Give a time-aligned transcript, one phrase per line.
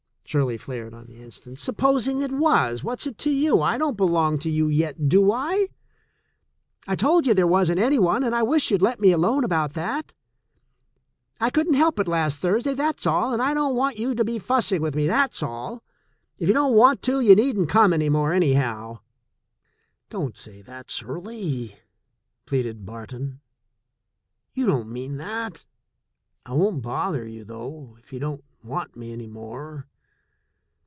[0.23, 1.59] Shirley flared on the instant.
[1.59, 2.85] "Supposing it was?
[2.85, 3.59] What's it to you?
[3.61, 5.67] I don't belong to you yet, do I?
[6.87, 9.73] I told you there wasn't any one, and I wish you'd let me alone about
[9.73, 10.13] that.
[11.41, 14.39] I couldn't help it last Thursday— that's all— and I don't want you to be
[14.39, 15.83] fussing with me— that's all.
[16.39, 18.99] If you don't want to, you needn't come any more, anyhow."
[20.09, 21.75] "Don't say that, Shirley,"
[22.45, 23.41] pleaded Barton.
[24.53, 25.65] "You don't mean that.
[26.45, 29.87] I won't bother you, though, if you don't want me any more."